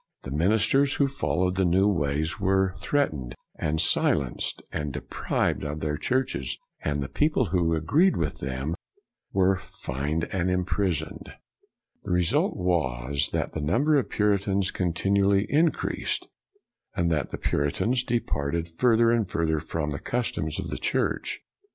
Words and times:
The 0.23 0.31
min 0.31 0.51
isters 0.53 0.95
who 0.95 1.07
followed 1.07 1.57
the 1.57 1.63
new 1.63 1.87
ways 1.87 2.39
were 2.39 2.73
threatened, 2.79 3.35
and 3.59 3.79
silenced 3.79 4.63
and 4.71 4.91
deprived 4.91 5.63
of 5.63 5.79
their 5.79 5.95
churches, 5.95 6.57
and 6.83 7.03
the 7.03 7.07
people 7.07 7.49
who 7.53 7.75
agreed 7.75 8.17
with 8.17 8.39
them 8.39 8.73
were 9.31 9.57
fined 9.57 10.23
and 10.31 10.49
imprisoned. 10.49 11.27
198 12.01 12.03
BREWSTER 12.03 12.03
The 12.03 12.11
result 12.11 12.57
was 12.57 13.29
that 13.31 13.53
the 13.53 13.61
number 13.61 13.95
of 13.97 14.09
Puritans 14.09 14.71
continually 14.71 15.45
increased, 15.47 16.27
and 16.95 17.11
that 17.11 17.29
the 17.29 17.37
Puri 17.37 17.71
tans 17.71 18.03
departed 18.03 18.69
further 18.79 19.11
and 19.11 19.29
further 19.29 19.59
from 19.59 19.91
the 19.91 19.99
customs 19.99 20.57
of 20.59 20.69
the 20.71 20.79
Church. 20.79 21.41